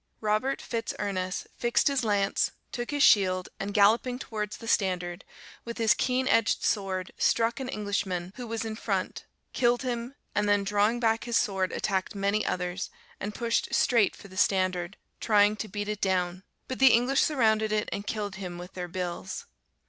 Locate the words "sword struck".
6.63-7.59